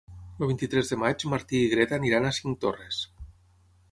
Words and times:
El 0.43 0.47
vint-i-tres 0.51 0.87
de 0.93 0.97
maig 1.01 1.25
en 1.27 1.33
Martí 1.33 1.59
i 1.65 1.67
na 1.69 1.73
Greta 1.75 2.01
iran 2.11 2.27
a 2.29 2.33
Cinctorres. 2.39 3.05